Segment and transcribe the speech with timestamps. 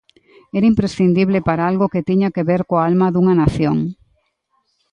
[0.57, 3.77] Era imprescindible para algo que tiña que ver coa alma dunha nación.